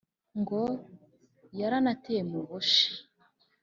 ngo 0.39 0.61
yanateye 1.59 2.21
mu 2.31 2.39
bushi, 2.47 2.85